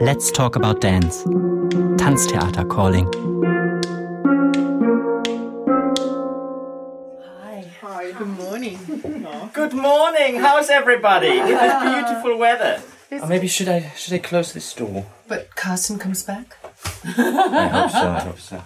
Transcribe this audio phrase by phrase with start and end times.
[0.00, 1.22] Let's talk about dance.
[2.02, 3.06] Tanztheater calling.
[7.22, 7.64] Hi.
[7.80, 8.76] Hi, good morning.
[9.52, 10.34] Good morning.
[10.40, 11.38] How's everybody?
[11.38, 12.82] With this beautiful weather.
[13.12, 15.06] Or maybe should I should I close this door?
[15.28, 16.56] But Carson comes back.
[17.04, 18.08] I hope so.
[18.08, 18.62] I hope so.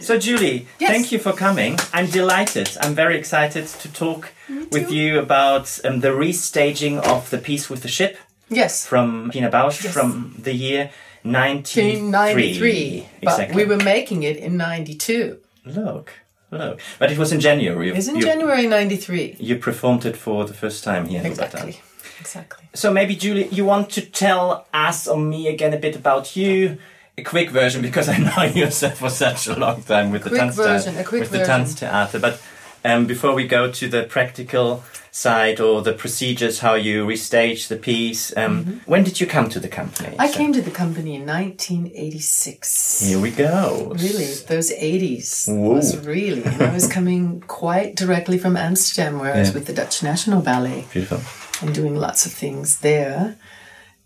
[0.00, 0.90] So, Julie, Yes.
[0.92, 1.78] thank you for coming.
[1.92, 2.70] I'm delighted.
[2.80, 4.32] I'm very excited to talk
[4.70, 8.16] with you about um, the restaging of the piece with the ship
[8.50, 8.86] Yes.
[8.86, 9.92] from Pina Bausch Yes.
[9.92, 10.90] from the year
[11.24, 11.96] 93.
[11.98, 13.06] In 93.
[13.22, 15.38] But we were making it in 92.
[15.66, 16.12] Look,
[16.50, 16.80] look.
[16.98, 17.90] But it was in January.
[17.90, 19.36] It's in You- January 93.
[19.38, 21.80] You performed it for the first time here in Exactly.
[22.20, 22.64] Exactly.
[22.74, 26.78] So maybe Julie, you want to tell us or me again a bit about you,
[27.16, 30.42] a quick version because I know you for such a long time with the Quick
[30.42, 31.64] Tanztheater, version, a quick with the version.
[31.64, 32.20] Tanztheater.
[32.20, 32.40] But
[32.84, 37.76] um, before we go to the practical side or the procedures, how you restage the
[37.76, 40.14] piece, um, when did you come to the company?
[40.18, 43.00] I So- came to the company in 1986.
[43.08, 43.92] Here we go.
[43.98, 45.74] Really, those 80s Whoa.
[45.74, 46.42] was really.
[46.44, 50.40] And I was coming quite directly from Amsterdam, where I was with the Dutch National
[50.40, 50.86] Ballet.
[50.92, 51.20] Beautiful.
[51.60, 53.34] and doing lots of things there.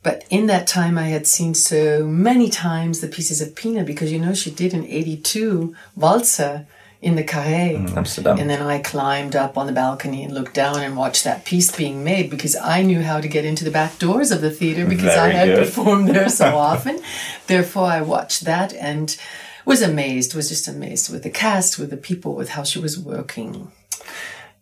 [0.02, 4.10] But in that time, I had seen so many times the pieces of Pina because
[4.10, 6.64] you know she did an 82 Walzer
[7.02, 7.94] in the Carré.
[7.96, 8.38] Amsterdam.
[8.38, 11.74] And then I climbed up on the balcony and looked down and watched that piece
[11.76, 14.86] being made because I knew how to get into the back doors of the theater
[14.86, 15.66] because I had good.
[15.66, 17.00] performed there so often.
[17.48, 19.16] Therefore, I watched that and
[19.64, 22.96] was amazed, was just amazed with the cast, with the people, with how she was
[22.98, 23.72] working.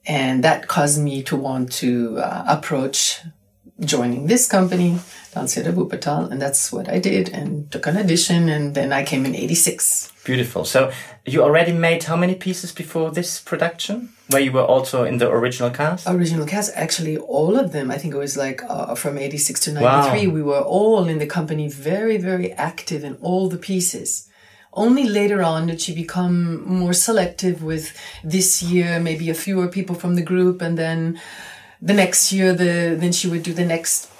[0.07, 3.21] And that caused me to want to uh, approach
[3.81, 4.99] joining this company,
[5.33, 9.25] Tanztheater Wuppertal, and that's what I did and took an audition and then I came
[9.25, 10.13] in 86.
[10.25, 10.65] Beautiful.
[10.65, 10.93] So
[11.25, 14.11] you already made how many pieces before this production?
[14.29, 16.07] Where you were also in the original cast?
[16.07, 19.73] Original cast, actually all of them, I think it was like uh, from 86 to
[19.73, 20.35] 93, Wow.
[20.35, 24.29] we were all in the company very, very active in all the pieces.
[24.73, 29.97] Only later on did she become more selective with this year, maybe a fewer people
[29.97, 31.19] from the group, and then
[31.83, 34.11] the next year, the then she would do the next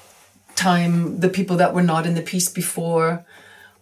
[0.57, 3.25] time the people that were not in the piece before.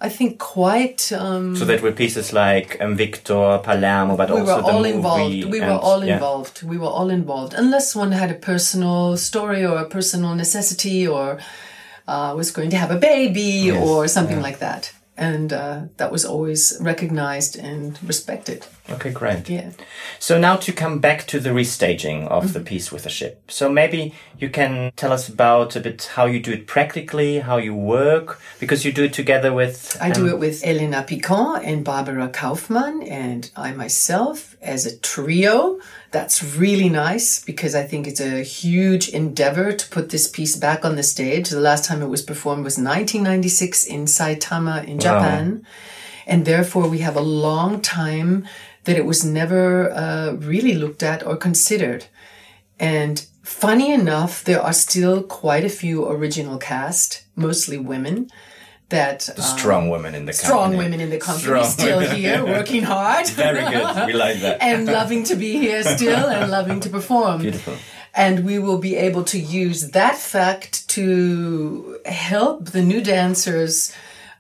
[0.01, 1.11] I think quite.
[1.13, 4.83] Um, So that were pieces like um, Viktor, Palermo, but we also were the all
[4.83, 5.45] movie involved.
[5.51, 6.15] We were all yeah.
[6.15, 6.63] involved.
[6.63, 11.41] We were all involved, unless one had a personal story or a personal necessity, or
[12.07, 14.43] uh, was going to have a baby Yes, or something yeah.
[14.49, 18.67] like that, and uh, that was always recognized and respected.
[18.91, 19.51] Okay, great.
[19.51, 19.71] Yeah.
[20.19, 22.53] So now to come back to the restaging of Mm-hmm.
[22.53, 23.43] the piece with the ship.
[23.49, 27.59] So maybe you can tell us about a bit how you do it practically, how
[27.59, 29.97] you work, because you do it together with.
[30.01, 34.99] I do um, it with Elena Pikon and Barbara Kaufmann and I myself as a
[34.99, 35.81] trio.
[36.11, 40.85] That's really nice because I think it's a huge endeavor to put this piece back
[40.85, 41.51] on the stage.
[41.51, 45.67] The last time it was performed was 1996 in Saitama in Japan.
[46.27, 48.47] And therefore we have a long time
[48.85, 52.07] that it was never uh, really looked at or considered.
[52.79, 58.31] And funny enough, there are still quite a few original cast, mostly women,
[58.91, 60.79] that um, Strong women in the strong company.
[60.85, 62.17] women in the company Strong still women.
[62.17, 64.07] here working hard Very good.
[64.07, 64.63] We like that.
[64.63, 67.75] and loving to be here still and loving to perform Beautiful.
[68.15, 73.93] and we will be able to use that fact to help the new dancers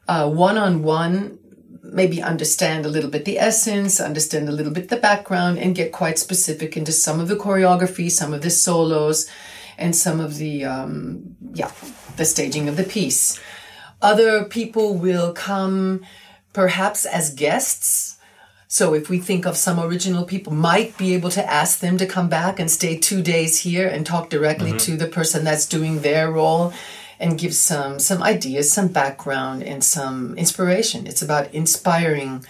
[0.08, 1.38] uh, one-on-one
[1.82, 5.92] maybe understand a little bit the essence understand a little bit the background and get
[5.92, 9.28] quite specific into some of the choreography some of the solos
[9.76, 11.70] and some of the um, yeah
[12.16, 13.38] the staging of the piece
[14.00, 16.04] other people will come
[16.52, 18.18] perhaps as guests.
[18.68, 22.06] So if we think of some original people, might be able to ask them to
[22.06, 24.78] come back and stay two days here and talk directly mm-hmm.
[24.78, 26.72] to the person that's doing their role
[27.20, 31.06] and give some some ideas, some background and some inspiration.
[31.06, 32.44] It's about inspiring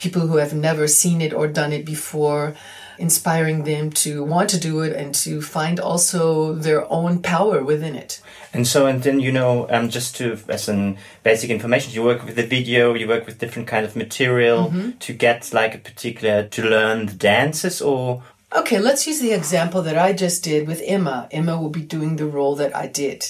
[0.00, 2.54] people who have never seen it or done it before,
[2.98, 7.94] inspiring them to want to do it and to find also their own power within
[7.94, 8.20] it.
[8.52, 12.24] And so, and then you know, um, just to as an basic information, you work
[12.24, 14.90] with the video, you work with different kind of material Mm-hmm.
[14.98, 18.22] to get like a particular to learn the dances, or
[18.56, 21.28] Okay, let's use the example that I just did with Emma.
[21.30, 23.26] Emma will be doing the role that I did.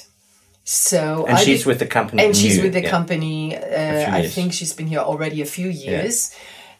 [0.64, 2.90] So and I she's did- with the company, and she's new, with the yeah.
[2.90, 3.56] company.
[3.56, 6.34] Uh, I think she's been here already a few years.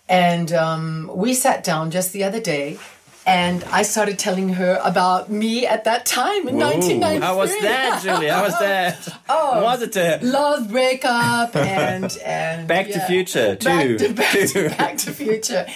[0.08, 2.78] And um, we sat down just the other day,
[3.26, 7.26] and I started telling her about me at that time in Ooh, 1993.
[7.26, 8.28] How was that, Julie?
[8.28, 9.20] How was that?
[9.28, 13.06] oh, was it a Love breakup and and Back to yeah.
[13.08, 13.98] Future Back too?
[13.98, 15.66] to, back, to, back to Future,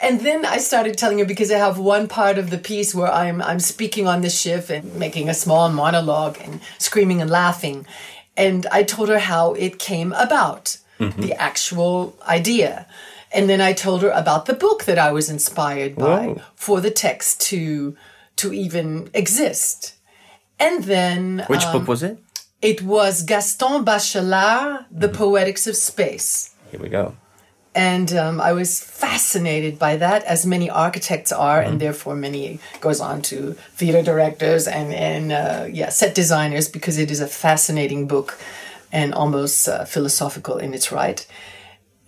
[0.00, 3.12] and then I started telling her because I have one part of the piece where
[3.12, 7.84] I'm I'm speaking on the ship and making a small monologue and screaming and laughing,
[8.34, 12.86] And I told her how it came about, the actual idea.
[13.34, 16.42] And then I told her about the book that I was inspired by Whoa.
[16.54, 17.96] for the text to
[18.36, 19.94] to even exist.
[20.58, 22.18] And then Which um, book was it?
[22.62, 26.54] it was Gaston Bachelard, The Poetics of Space.
[26.70, 27.14] Here we go.
[27.74, 33.00] And um, I was fascinated by that, as many architects are, and therefore many goes
[33.00, 38.06] on to theater directors and and uh, yeah, set designers because it is a fascinating
[38.06, 38.38] book
[38.92, 41.26] and almost uh, philosophical in its right.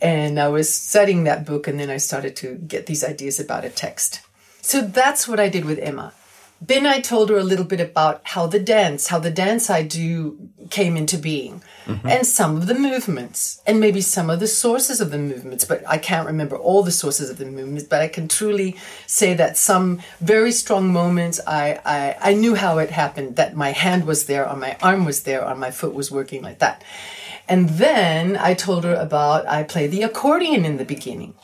[0.01, 3.65] And I was studying that book, and then I started to get these ideas about
[3.65, 4.21] a text.
[4.61, 6.13] So that's what I did with Emma.
[6.61, 9.83] Then I told her a little bit about how the dance, how the dance I
[9.83, 12.09] do came into being, mm-hmm.
[12.09, 15.67] and some of the movements, and maybe some of the sources of the movements.
[15.67, 17.85] But I can't remember all the sources of the movements.
[17.85, 18.77] But I can truly
[19.07, 23.37] say that some very strong moments, I, I, I knew how it happened.
[23.37, 26.43] That my hand was there, or my arm was there, or my foot was working
[26.43, 26.83] like that.
[27.49, 31.35] And then I told her about I played the accordion in the beginning.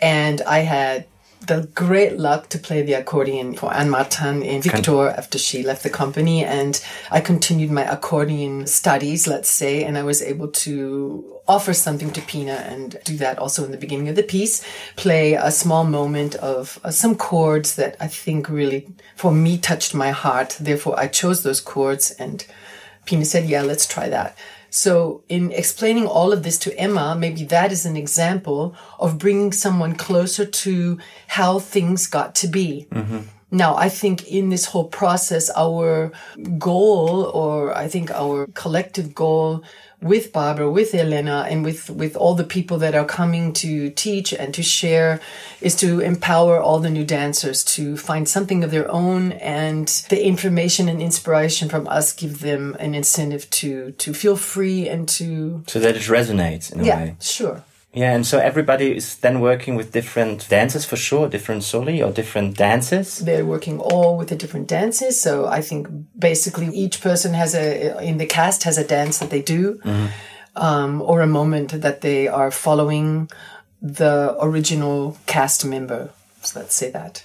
[0.00, 1.06] And I had
[1.46, 5.82] the great luck to play the accordion for Anne Martin in Viktor after she left
[5.82, 6.44] the company.
[6.44, 6.80] And
[7.10, 12.20] I continued my accordion studies, let's say, and I was able to offer something to
[12.22, 14.64] Pina and do that also in the beginning of the piece,
[14.94, 19.94] play a small moment of uh, some chords that I think really, for me, touched
[19.94, 20.56] my heart.
[20.60, 22.46] Therefore, I chose those chords and
[23.04, 24.36] Pina said, yeah, let's try that.
[24.74, 29.52] So in explaining all of this to Emma, maybe that is an example of bringing
[29.52, 32.86] someone closer to how things got to be.
[32.90, 33.18] Mm-hmm.
[33.54, 36.10] Now, I think in this whole process, our
[36.58, 39.62] goal, or I think our collective goal
[40.00, 44.32] with Barbara, with Elena, and with, with all the people that are coming to teach
[44.32, 45.20] and to share
[45.60, 50.26] is to empower all the new dancers to find something of their own and the
[50.26, 55.62] information and inspiration from us give them an incentive to, to feel free and to,
[55.66, 57.16] So that it resonates in a yeah, way.
[57.20, 57.62] sure.
[57.94, 62.10] Yeah, and so everybody is then working with different dances for sure, different soli or
[62.10, 63.18] different dances.
[63.18, 65.20] they're working all with the different dances.
[65.20, 69.28] So I think basically each person has a in the cast has a dance that
[69.28, 69.78] they do,
[70.56, 73.28] um, or a moment that they are following
[73.82, 76.10] the original cast member.
[76.42, 77.24] So let's say that.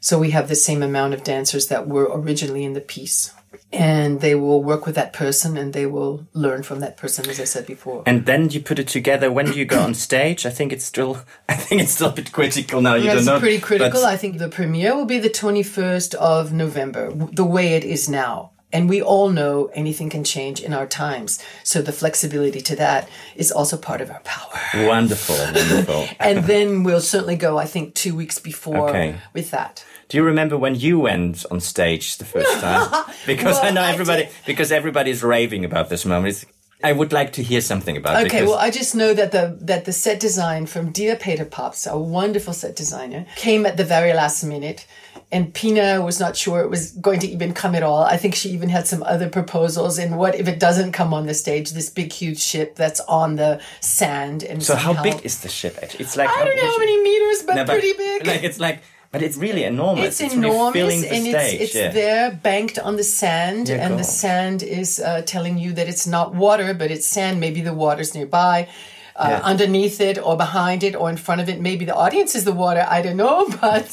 [0.00, 3.32] So we have the same amount of dancers that were originally in the piece.
[3.72, 7.40] And they will work with that person and they will learn from that person, as
[7.40, 8.02] I said before.
[8.06, 9.30] And then you put it together.
[9.30, 10.44] When do you go on stage?
[10.46, 12.94] I think it's still, I think it's still a bit critical now.
[12.94, 13.40] You That's don't know.
[13.40, 14.04] pretty critical.
[14.04, 18.52] I think the premiere will be the 21st of November, the way it is now.
[18.72, 21.42] And we all know anything can change in our times.
[21.64, 24.86] So the flexibility to that is also part of our power.
[24.86, 26.06] Wonderful, wonderful.
[26.20, 29.16] And then we'll certainly go, I think, two weeks before Okay.
[29.32, 29.84] with that.
[30.08, 33.04] Do you remember when you went on stage the first time?
[33.26, 36.28] Because I know everybody, did- because everybody's raving about this moment.
[36.34, 36.46] It's,
[36.82, 38.26] I would like to hear something about it.
[38.26, 41.86] Okay, well, I just know that the that the set design from Dia Peter Pabst,
[41.90, 44.86] a wonderful set designer, came at the very last minute,
[45.30, 48.02] and Pina was not sure it was going to even come at all.
[48.02, 49.98] I think she even had some other proposals.
[49.98, 51.70] And what if it doesn't come on the stage?
[51.70, 55.78] This big, huge ship that's on the sand, and so how big is the ship?
[55.82, 56.04] actually?
[56.04, 58.26] It's like I don't know how many meters, but No, but, pretty big.
[58.26, 58.82] Like it's like,
[59.12, 60.20] but it's really enormous.
[60.20, 61.54] it's, really enormous filling the and stage.
[61.60, 61.90] it's, it's yeah.
[61.90, 66.06] there banked on the sand Yeah, and the sand is uh, telling you that it's
[66.06, 68.68] not water but it's sand maybe the water's nearby
[69.16, 69.40] uh, Yeah.
[69.52, 72.52] underneath it or behind it or in front of it maybe the audience is the
[72.52, 73.90] water i don't know but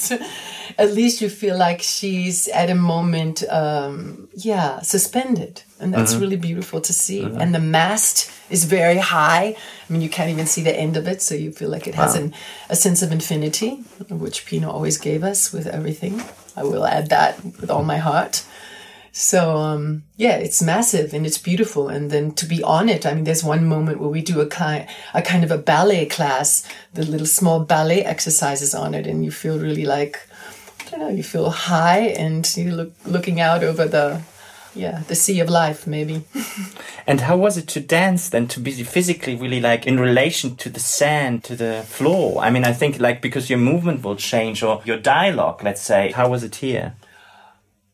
[0.80, 6.22] at least you feel like she's at a moment um, yeah suspended and that's Mm-hmm.
[6.22, 10.46] really beautiful to see and the mast is very high i mean you can't even
[10.46, 12.22] see the end of it so you feel like it has Wow.
[12.22, 12.34] an,
[12.70, 13.72] a sense of infinity
[14.10, 16.22] which Pina always gave us with everything
[16.56, 18.44] i will add that with all my heart
[19.12, 21.88] so um, yeah, it's massive and it's beautiful.
[21.90, 24.46] And then to be on it, I mean, there's one moment where we do a
[24.46, 29.26] kind, a kind of a ballet class, the little small ballet exercises on it, and
[29.26, 30.20] you feel really like,
[30.88, 34.22] I don't know, you feel high and you look looking out over the,
[34.74, 36.24] yeah, the sea of life, maybe.
[37.08, 40.70] And how was it to dance then to be physically really like in relation to
[40.70, 42.42] the sand, to the floor?
[42.42, 46.12] I mean, I think like because your movement will change or your dialogue, let's say.
[46.12, 46.96] How was it here?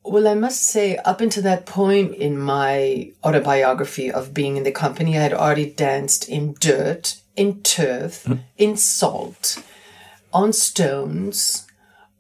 [0.03, 4.71] Well, I must say, up until that point in my autobiography of being in the
[4.71, 8.33] company, I had already danced in dirt, in turf, hmm.
[8.57, 9.63] in salt,
[10.33, 11.62] on stones.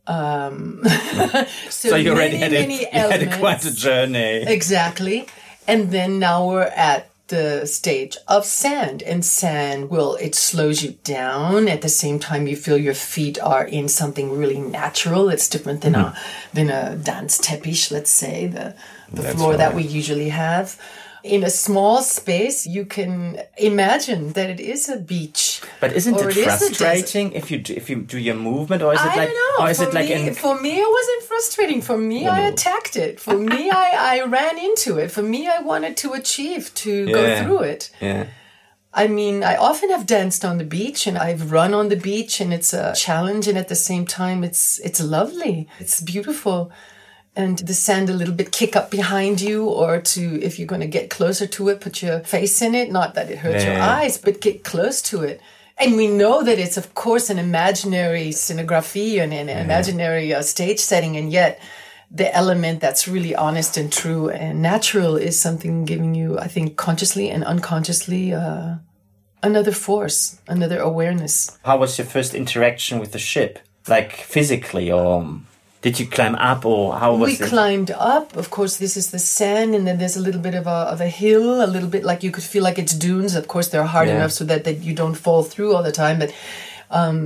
[0.07, 0.83] Um,
[1.69, 4.43] so, So you already many, had, many a, had a quite a journey.
[4.47, 5.27] Exactly.
[5.67, 10.91] And then now we're at the stage of sand and sand will it slows you
[11.03, 11.67] down.
[11.67, 15.29] At the same time you feel your feet are in something really natural.
[15.29, 16.17] It's different than a
[16.53, 18.75] than a dance tepish let's say the
[19.11, 20.77] the That's floor that we usually have
[21.23, 25.61] in a small space, you can imagine that it is a beach.
[25.79, 28.93] But isn't it it is frustrating if you do, if you do your movement, or
[28.93, 29.63] is it I like, know.
[29.63, 31.81] or is for it like me, for me, it wasn't frustrating.
[31.81, 33.21] For me, I attacked it.
[33.21, 35.11] For me, I, I ran into it.
[35.11, 37.89] For me, I wanted to achieve, to go through it.
[38.01, 38.27] yeah,
[38.93, 42.39] I mean, I often have danced on the beach and I've run on the beach
[42.39, 45.67] and it's a challenge and at the same time it's it's lovely.
[45.79, 46.71] It's beautiful.
[47.35, 50.81] And the sand a little bit kick up behind you or to if you're going
[50.81, 53.79] to get closer to it, put your face in it, not that it hurts your
[53.79, 55.41] eyes, but get close to it.
[55.79, 60.79] And we know that it's of course an imaginary scenography and an imaginary uh, stage
[60.79, 61.59] setting and yet
[62.13, 66.77] the element that's really honest and true and natural is something giving you, I think,
[66.77, 68.75] consciously and unconsciously uh,
[69.41, 71.57] another force, another awareness.
[71.65, 73.59] how was your first interaction with the ship?
[73.87, 75.27] Like physically, or
[75.83, 77.49] did you climb up, or how was we it?
[77.49, 78.35] climbed up.
[78.35, 80.99] Of course, this is the sand, and then there's a little bit of a, of
[81.01, 83.35] a hill, a little bit like you could feel like it's dunes.
[83.35, 84.15] Of course, they're hard Yeah.
[84.15, 86.33] enough so that, that you don't fall through all the time, but
[86.89, 87.21] um,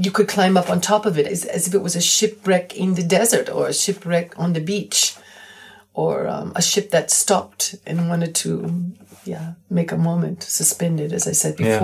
[0.00, 2.76] you could climb up on top of it as, as if it was a shipwreck
[2.76, 5.16] in the desert or a shipwreck on the beach
[5.94, 8.92] or um, a ship that stopped and wanted to,
[9.24, 11.78] yeah, make a moment, suspended, as I said Yeah.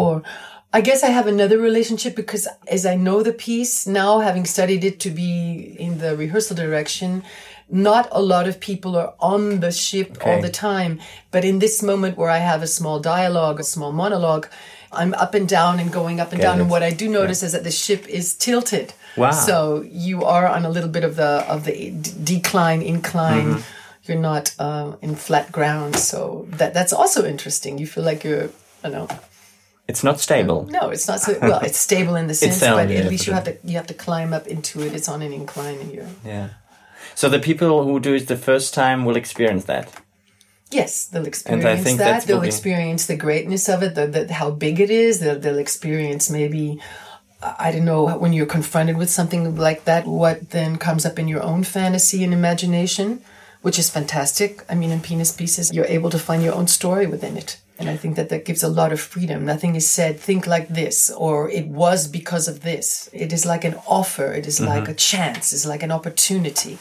[0.73, 4.85] I guess I have another relationship because as I know the piece now, having studied
[4.85, 7.25] it to be in the rehearsal direction,
[7.69, 11.01] not a lot of people are on the ship all the time.
[11.33, 14.47] But in this moment where I have a small dialogue, a small monologue,
[14.93, 16.59] I'm up and down and going up and Get down.
[16.59, 16.63] it.
[16.63, 18.93] And what I do notice is that the ship is tilted.
[19.17, 19.31] Wow.
[19.33, 23.55] So you are on a little bit of the of the d- decline, incline.
[23.55, 23.63] Mm-hmm.
[24.05, 25.97] You're not uh, in flat ground.
[25.97, 27.79] So that that's also interesting.
[27.79, 28.51] You feel like you're,
[28.85, 29.19] I don't know.
[29.91, 30.67] It's not stable.
[30.79, 31.61] No, it's not so well.
[31.69, 33.95] It's stable in the sense, but yeah, at least you have to you have to
[34.07, 34.95] climb up into it.
[34.95, 36.51] It's on an incline, and you're Yeah.
[37.17, 39.87] So the people who do it the first time will experience that.
[40.71, 42.23] Yes, they'll experience think that.
[42.25, 45.19] They'll experience the greatness of it, the, the, how big it is.
[45.19, 46.81] They'll, they'll experience maybe,
[47.43, 51.27] I don't know, when you're confronted with something like that, what then comes up in
[51.27, 53.21] your own fantasy and imagination,
[53.63, 54.65] which is fantastic.
[54.71, 57.59] I mean, in Pina's Pieces, you're able to find your own story within it.
[57.81, 59.45] And I think that that gives a lot of freedom.
[59.47, 63.09] Nothing is said, think like this, or it was because of this.
[63.13, 64.33] It is like an offer.
[64.33, 65.53] It is like a chance.
[65.55, 66.79] It's like an opportunity.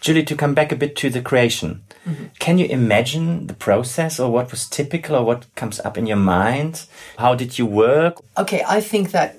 [0.00, 2.24] Julie, to come back a bit to the creation, Mm-hmm.
[2.40, 6.16] can you imagine the process or what was typical or what comes up in your
[6.16, 6.86] mind?
[7.16, 8.14] How did you work?
[8.36, 9.36] okay, I think that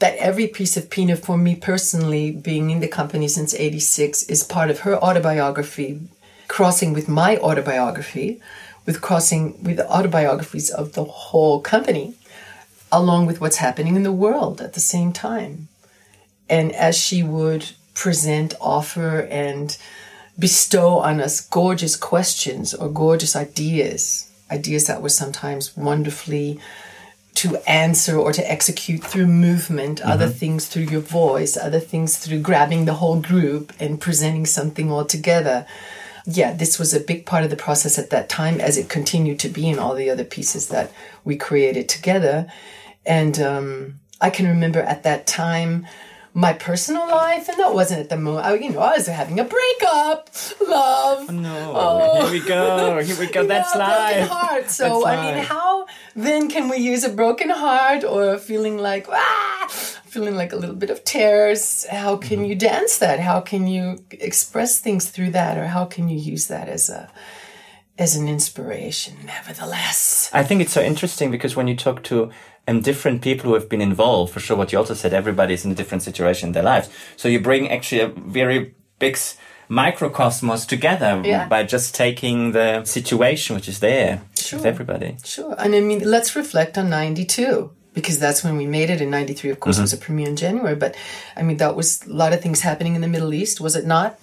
[0.00, 4.42] that every piece of Pina, for me personally, being in the company since '86, is
[4.42, 6.00] part of her autobiography,
[6.48, 8.40] crossing with my autobiography,
[8.86, 12.14] with crossing with autobiographies of the whole company,
[12.90, 15.68] along with what's happening in the world at the same time.
[16.48, 19.76] And as she would present, offer, and
[20.38, 26.58] bestow on us gorgeous questions or gorgeous ideas, ideas that were sometimes wonderfully
[27.34, 30.10] to answer or to execute through movement, mm-hmm.
[30.10, 34.90] other things through your voice, other things through grabbing the whole group and presenting something
[34.90, 35.66] all together.
[36.26, 39.38] Yeah, this was a big part of the process at that time, as it continued
[39.40, 40.92] to be in all the other pieces that
[41.24, 42.46] we created together.
[43.06, 45.86] And um, I can remember at that time
[46.32, 48.46] my personal life, and that wasn't at the moment.
[48.46, 50.30] I, you know, I was having a breakup,
[50.68, 51.30] love.
[51.30, 53.00] No, here we go.
[53.00, 53.46] Here we go.
[53.46, 54.28] That's broken life.
[54.28, 54.70] heart.
[54.70, 55.48] So That's I mean, life.
[55.48, 59.68] how then can we use a broken heart or feeling like ah,
[60.10, 61.86] feeling like a little bit of tears?
[61.90, 62.44] How can Mm-hmm.
[62.50, 63.20] you dance that?
[63.20, 67.08] How can you express things through that, or how can you use that as a
[67.98, 69.14] as an inspiration?
[69.26, 72.30] Nevertheless, I think it's so interesting because when you talk to
[72.68, 75.70] um, different people who have been involved, for sure, what you also said, everybody's in
[75.72, 76.88] a different situation in their lives.
[77.16, 79.16] So you bring actually a very big
[79.68, 81.46] microcosmos together Yeah.
[81.48, 84.58] by just taking the situation which is there Sure.
[84.58, 85.16] with everybody.
[85.24, 85.54] sure.
[85.58, 89.00] And I mean, let's reflect on '92 because that's when we made it.
[89.00, 89.82] In '93, of course, Mm-hmm.
[89.82, 90.74] it was a premiere in January.
[90.74, 90.94] But
[91.36, 93.86] I mean, that was a lot of things happening in the Middle East, was it
[93.86, 94.18] not?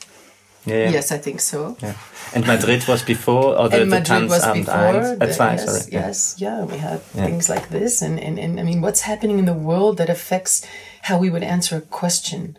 [0.66, 0.90] Yeah.
[0.90, 1.78] Yes, I think so.
[1.82, 1.94] Yeah.
[2.36, 4.92] And Madrid was before, or the, and the Madrid was before.
[5.18, 5.92] the- yes, sorry.
[5.94, 6.08] Yeah.
[6.08, 6.66] yes, yeah.
[6.66, 9.96] We had things like this, and, and and I mean, what's happening in the world
[9.98, 10.66] that affects
[11.04, 12.58] how we would answer a question.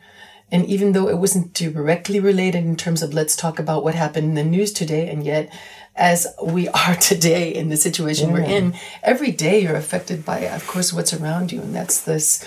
[0.51, 4.29] And even though it wasn't directly related in terms of let's talk about what happened
[4.31, 5.53] in the news today, and yet,
[5.99, 10.67] as we are today in the situation we're in, every day you're affected by, of
[10.67, 12.45] course, what's around you, and that's this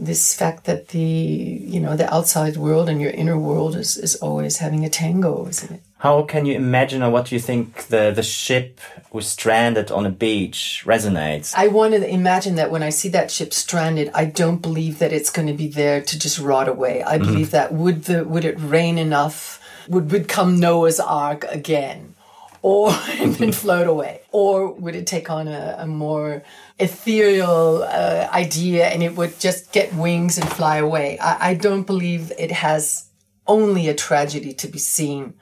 [0.00, 4.14] this fact that the you know the outside world and your inner world is, is
[4.16, 5.80] always having a tango, isn't it?
[5.98, 8.80] How can you imagine, or what do you think the, the ship
[9.10, 11.52] was stranded on a beach resonates?
[11.56, 15.12] I want to imagine that when I see that ship stranded, I don't believe that
[15.12, 17.02] it's going to be there to just rot away.
[17.02, 17.26] I mm-hmm.
[17.26, 22.14] believe that would the would it rain enough, would would come Noah's Ark again,
[22.62, 24.20] or then float away?
[24.32, 26.42] Or would it take on a, a more
[26.78, 31.18] ethereal uh, idea and it would just get wings and fly away?
[31.18, 33.08] I, I don't believe it has
[33.46, 35.34] only a tragedy to be seen,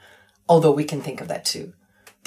[0.47, 1.73] although we can think of that too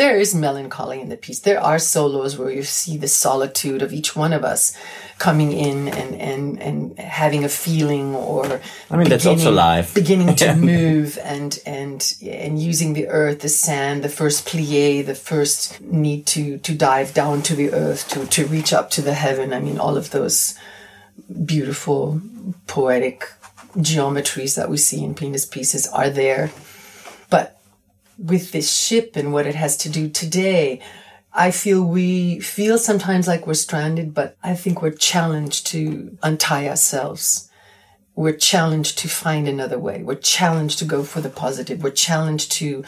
[0.01, 1.41] there is melancholy in the piece.
[1.41, 4.75] There are solos where you see the solitude of each one of us
[5.19, 9.95] coming in and, and, and having a feeling or I mean that's also life.
[9.95, 15.15] Beginning to move and and and using the earth, the sand, the first plie, the
[15.15, 19.13] first need to to dive down to the earth, to to reach up to the
[19.13, 19.53] heaven.
[19.53, 20.55] I mean all of those
[21.45, 22.23] beautiful
[22.67, 23.29] poetic
[23.77, 26.51] geometries that we see in Pina's pieces are there.
[28.23, 30.81] With this ship and what it has to do today,
[31.33, 36.69] I feel we feel sometimes like we're stranded, but I think we're challenged to untie
[36.69, 37.49] ourselves.
[38.15, 40.03] We're challenged to find another way.
[40.03, 41.83] We're challenged to go for the positive.
[41.83, 42.85] We're challenged to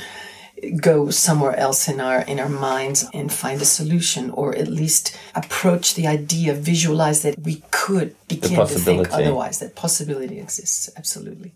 [0.80, 5.16] go somewhere else in our in our minds and find a solution or at least
[5.34, 11.52] approach the idea visualize that we could begin to think otherwise that possibility exists absolutely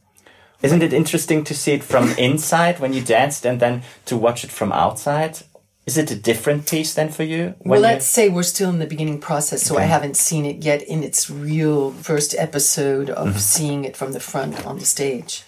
[0.63, 4.45] isn't it interesting to see it from inside when you danced and then to watch
[4.45, 5.39] it from outside?
[5.85, 7.55] Is it a different piece then for you?
[7.61, 9.85] Well, let's say we're still in the beginning process, so okay.
[9.85, 13.39] I haven't seen it yet in its real first episode of mm-hmm.
[13.39, 15.45] seeing it from the front on the stage.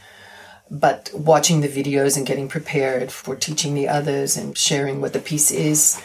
[0.70, 5.18] But watching the videos and getting prepared for teaching the others and sharing what the
[5.18, 6.00] piece is,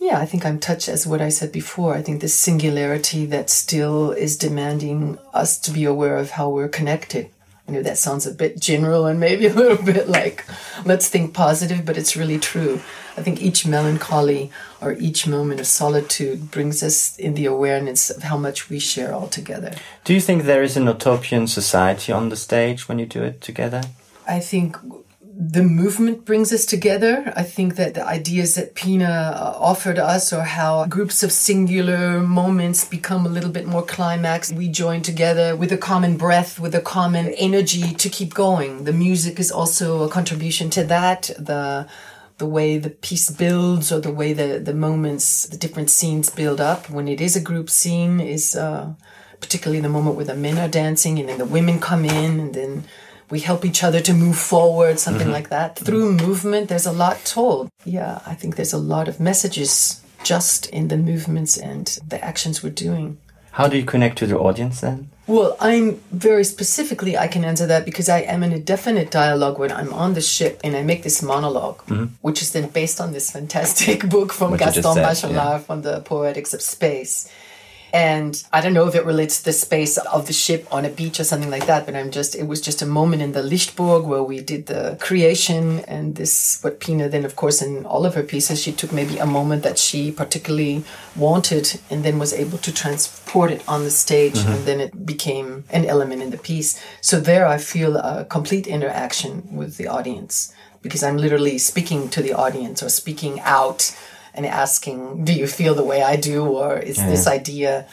[0.00, 1.94] yeah, I think I'm touched as what I said before.
[1.94, 6.68] I think this singularity that still is demanding us to be aware of how we're
[6.68, 7.30] connected
[7.70, 10.44] I know that sounds a bit general and maybe a little bit like,
[10.84, 12.80] let's think positive, but it's really true.
[13.16, 14.50] I think each melancholy
[14.80, 19.14] or each moment of solitude brings us in the awareness of how much we share
[19.14, 19.72] all together.
[20.02, 23.40] Do you think there is an utopian society on the stage when you do it
[23.40, 23.82] together?
[24.26, 24.76] I think
[25.42, 27.32] the movement brings us together.
[27.34, 32.20] I think that the ideas that Pina uh, offered us, or how groups of singular
[32.20, 36.74] moments become a little bit more climax, we join together with a common breath, with
[36.74, 38.84] a common energy to keep going.
[38.84, 41.30] The music is also a contribution to that.
[41.38, 41.88] The
[42.36, 46.60] the way the piece builds, or the way the the moments, the different scenes build
[46.60, 46.90] up.
[46.90, 48.92] When it is a group scene, is uh,
[49.40, 52.54] particularly the moment where the men are dancing and then the women come in, and
[52.54, 52.84] then
[53.30, 55.32] we help each other to move forward, something mm-hmm.
[55.32, 55.78] like that.
[55.78, 57.68] Through movement, there's a lot told.
[57.84, 62.62] Yeah, I think there's a lot of messages just in the movements and the actions
[62.62, 63.18] we're doing.
[63.52, 65.10] How do you connect to the audience then?
[65.26, 69.58] Well, I'm very specifically, I can answer that because I am in a definite dialogue
[69.58, 72.06] when I'm on the ship and I make this monolog mm-hmm.
[72.20, 75.58] which is then based on this fantastic book from Gaston Bachelard yeah.
[75.58, 77.30] from the Poetics of Space.
[77.92, 80.88] And I don't know if it relates to the space of the ship on a
[80.88, 83.42] beach or something like that, but I'm just, it was just a moment in the
[83.42, 88.06] Lichtburg where we did the creation and this, what Pina then, of course, in all
[88.06, 90.84] of her pieces, she took maybe a moment that she particularly
[91.16, 94.52] wanted and then was able to transport it on the stage mm-hmm.
[94.52, 96.80] and then it became an element in the piece.
[97.00, 102.22] So there I feel a complete interaction with the audience because I'm literally speaking to
[102.22, 103.96] the audience or speaking out
[104.34, 107.08] and asking, "Do you feel the way I do, or is yeah.
[107.08, 107.86] this idea?"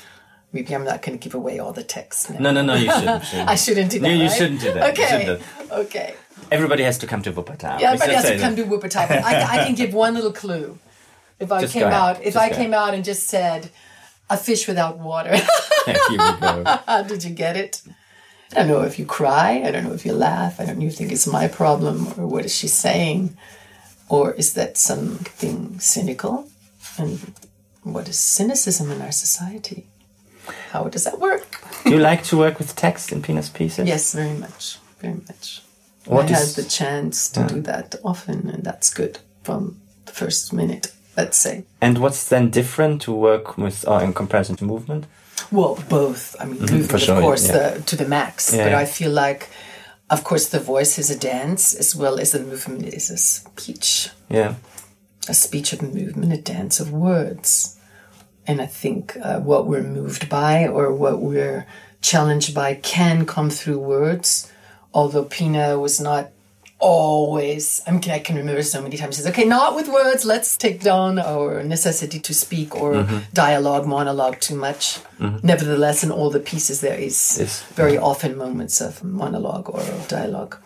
[0.53, 2.31] Maybe I'm not going to give away all the text.
[2.31, 2.39] Now.
[2.39, 3.25] No, no, no, you shouldn't.
[3.31, 3.49] shouldn't.
[3.49, 4.07] I shouldn't do that.
[4.07, 4.31] No, you right?
[4.31, 4.91] shouldn't do that.
[4.91, 5.39] Okay.
[5.71, 6.15] Okay.
[6.51, 7.79] Everybody has to come to Wuppertal.
[7.79, 9.11] Yeah, everybody has to come to Wuppertal.
[9.11, 10.79] I, I can give one little clue.
[11.39, 13.69] If I just came out, if just I came out and just said,
[14.29, 15.31] "A fish without water,"
[17.07, 17.81] did you get it?
[18.51, 19.61] I don't know if you cry.
[19.65, 20.59] I don't know if you laugh.
[20.59, 23.37] I don't know if you think it's my problem or what is she saying.
[24.09, 26.47] Or is that something cynical?
[26.97, 27.19] And
[27.83, 29.87] what is cynicism in our society?
[30.71, 31.61] How does that work?
[31.83, 33.87] Do you like to work with text in Pina's pieces?
[33.87, 34.79] Yes, very much.
[34.99, 35.61] Very much.
[36.05, 36.55] What I is...
[36.55, 41.37] had the chance to do that often, and that's good from the first minute, let's
[41.37, 41.65] say.
[41.81, 45.05] And what's then different to work with, uh, in comparison to movement?
[45.51, 46.35] Well, both.
[46.39, 47.69] I mean, mm-hmm, movement, sure, of course, yeah.
[47.69, 48.53] the, to the max.
[48.53, 48.79] Yeah, but yeah.
[48.79, 49.49] I feel like
[50.09, 54.09] of course, the voice is a dance as well as the movement is a speech.
[54.29, 54.55] Yeah.
[55.27, 57.77] A speech of movement, a dance of words.
[58.45, 61.67] And I think uh, what we're moved by or what we're
[62.01, 64.49] challenged by can come through words.
[64.93, 66.31] Although Pina was not
[66.79, 70.55] always I mean I can remember so many times says, okay, not with words, let's
[70.55, 73.17] take down our necessity to speak or mm-hmm.
[73.33, 74.99] dialogue, monologue too much.
[75.19, 75.45] Mm-hmm.
[75.45, 77.63] Nevertheless, in all the pieces there is yes.
[77.73, 80.57] very often moments of monologue or of dialogue.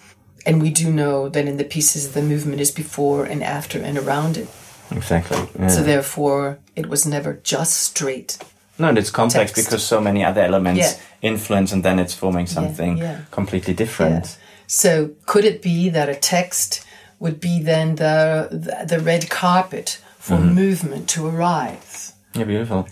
[0.46, 3.98] And we do know that in the pieces the movement is before and after and
[3.98, 4.50] around it.
[4.92, 5.48] Exactly.
[5.58, 5.68] Yeah.
[5.68, 8.38] So therefore it was never just straight.
[8.78, 9.70] No, it's complex text.
[9.70, 11.00] because so many other elements yeah.
[11.22, 14.38] influence and then it's forming something completely different.
[14.72, 16.86] So could it be that a text
[17.20, 20.56] would be then the the, red carpet for mm-hmm.
[20.56, 22.14] movement to arrive.
[22.34, 22.88] Yeah, beautiful.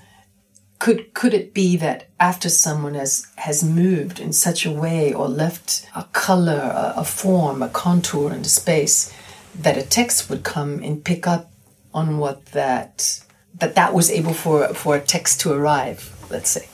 [0.78, 5.28] Could could it be that after someone has has moved in such a way or
[5.28, 9.14] left a color, a, a form, a contour in the space,
[9.56, 11.50] that a text would come and pick up
[11.94, 13.24] on what that
[13.56, 16.14] that that was able for for a text to arrive.
[16.30, 16.68] Let's say.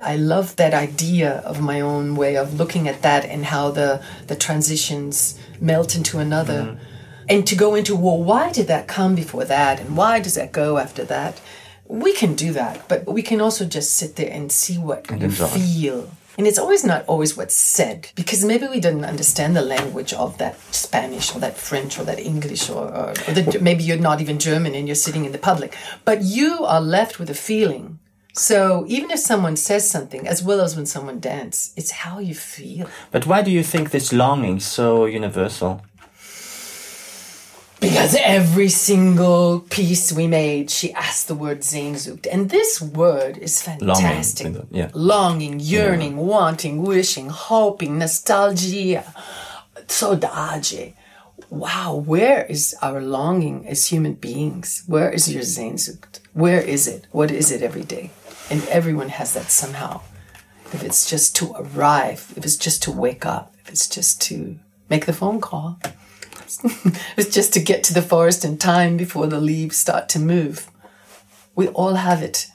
[0.00, 4.02] I love that idea of my own way of looking at that and how the
[4.26, 6.62] the transitions melt into another.
[6.62, 6.84] Mm-hmm.
[7.30, 9.80] And to go into, well, why did that come before that?
[9.80, 11.40] And why does that go after that?
[11.86, 15.16] We can do that, but we can also just sit there and see what you
[15.16, 15.46] enjoy.
[15.46, 16.10] feel.
[16.38, 20.38] And it's always not always what's said because maybe we didn't understand the language of
[20.38, 24.20] that Spanish or that French or that English or, or, or the, maybe you're not
[24.20, 27.98] even German and you're sitting in the public, but you are left with a feeling.
[28.32, 32.34] So even if someone says something, as well as when someone dances, it's how you
[32.34, 32.88] feel.
[33.10, 35.82] But why do you think this longing so universal?
[37.80, 42.26] Because every single piece we made, she asked the word Sehnsucht.
[42.30, 44.46] And this word is fantastic.
[44.46, 44.90] Longing, yeah.
[44.94, 49.04] Longing, yearning, wanting, wishing, hoping, nostalgia,
[49.86, 50.94] saudade.
[51.50, 54.82] Wow, where is our longing as human beings?
[54.86, 56.18] Where is your Sehnsucht?
[56.34, 57.06] Where is it?
[57.12, 58.10] What is it every day?
[58.50, 60.00] And everyone has that somehow.
[60.72, 64.58] If it's just to arrive, if it's just to wake up, if it's just to
[64.88, 69.26] make the phone call, if it's just to get to the forest in time before
[69.26, 70.70] the leaves start to move.
[71.54, 72.46] We all have it.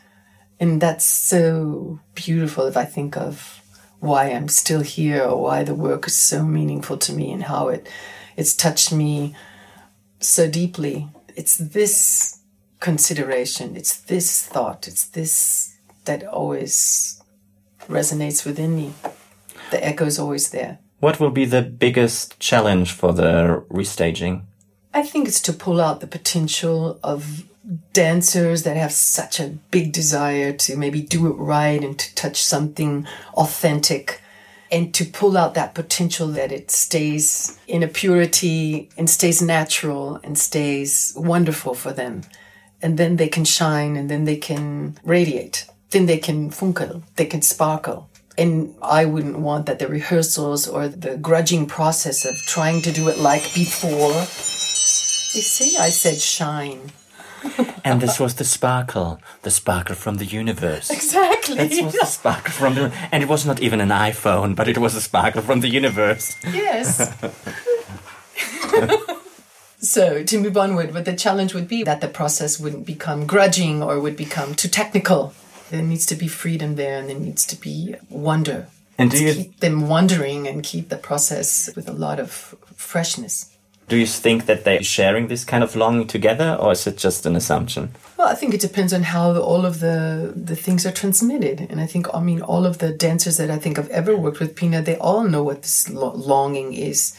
[0.59, 3.61] And that's so beautiful if I think of
[3.99, 7.69] why I'm still here or why the work is so meaningful to me and how
[7.69, 7.89] it
[8.35, 9.35] it's touched me
[10.19, 11.07] so deeply.
[11.35, 12.39] It's this
[12.79, 15.72] consideration, it's this thought, it's this
[16.05, 17.21] that always
[17.87, 18.93] resonates within me.
[19.71, 20.79] The echo is always there.
[20.99, 24.43] What will be the biggest challenge for the restaging?
[24.93, 27.43] I think it's to pull out the potential of
[27.93, 32.43] dancers that have such a big desire to maybe do it right and to touch
[32.43, 34.21] something authentic
[34.71, 40.19] and to pull out that potential that it stays in a purity and stays natural
[40.23, 42.21] and stays wonderful for them.
[42.81, 45.67] And then they can shine and then they can radiate.
[45.93, 48.09] Then they can funkel, they can sparkle.
[48.35, 53.09] And I wouldn't want that the rehearsals or the grudging process of trying to do
[53.09, 54.11] it like before.
[55.35, 56.91] You see, I said shine.
[57.85, 60.89] And this was the sparkle, the sparkle from the universe.
[60.89, 61.55] Exactly.
[61.55, 64.77] That was the sparkle from the, and it was not even an iPhone, but it
[64.77, 66.37] was a sparkle from the universe.
[66.45, 67.13] Yes.
[69.79, 73.83] so to move onward, but the challenge would be that the process wouldn't become grudging
[73.83, 75.33] or would become too technical.
[75.69, 78.67] There needs to be freedom there, and there needs to be wonder.
[78.97, 83.49] And do you keep them wondering and keep the process with a lot of freshness.
[83.89, 87.25] do you think that they're sharing this kind of longing together, or is it just
[87.25, 87.91] an assumption?
[88.17, 91.81] Well, I think it depends on how all of the the things are transmitted, and
[91.81, 94.55] I think I mean all of the dancers that I think I've ever worked with,
[94.55, 97.13] Pina, they all know what this longing is,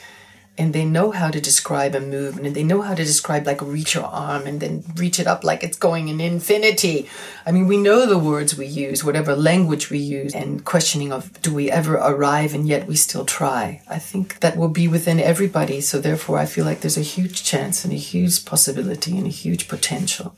[0.56, 3.60] and they know how to describe a movement, and they know how to describe like
[3.60, 7.08] reach your arm and then reach it up like it's going in infinity.
[7.44, 11.40] I mean, we know the words we use, whatever language we use, and questioning of
[11.42, 13.82] do we ever arrive, and yet we still try.
[13.88, 15.80] I think that will be within everybody.
[15.80, 19.30] So therefore, I feel like there's a huge chance and a huge possibility and a
[19.30, 20.36] huge potential.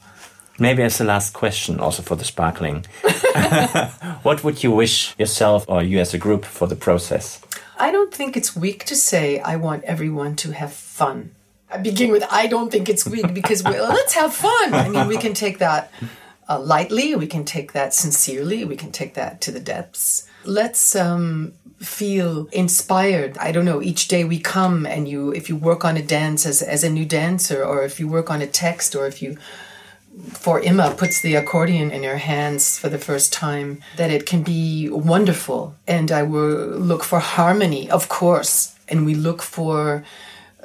[0.58, 2.86] Maybe as the last question, also for the sparkling.
[4.22, 7.42] what would you wish yourself or you as a group for the process?
[7.78, 11.32] I don't think it's weak to say I want everyone to have fun.
[11.70, 14.74] I begin with I don't think it's weak because let's have fun.
[14.74, 15.90] I mean, we can take that
[16.48, 20.28] uh, lightly, we can take that sincerely, we can take that to the depths.
[20.44, 23.36] Let's um, feel inspired.
[23.38, 23.82] I don't know.
[23.82, 26.90] Each day we come and you, if you work on a dance as as a
[26.90, 29.36] new dancer, or if you work on a text, or if you
[30.32, 34.42] for Emma puts the accordion in her hands for the first time, that it can
[34.42, 35.74] be wonderful.
[35.86, 38.74] And I will look for harmony, of course.
[38.88, 40.04] And we look for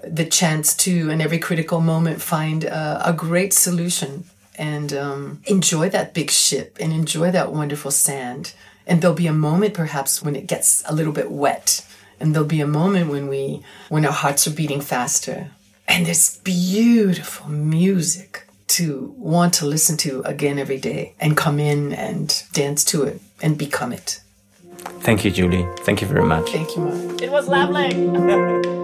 [0.03, 4.25] the chance to, in every critical moment, find a, a great solution
[4.57, 8.53] and um, enjoy that big ship and enjoy that wonderful sand.
[8.87, 11.85] And there'll be a moment perhaps when it gets a little bit wet.
[12.19, 15.51] And there'll be a moment when we, when our hearts are beating faster.
[15.87, 21.93] And there's beautiful music to want to listen to again every day and come in
[21.93, 24.21] and dance to it and become it.
[25.01, 25.67] Thank you, Julie.
[25.79, 26.49] Thank you very much.
[26.49, 27.21] Thank you, Marc.
[27.21, 28.77] It was lovely.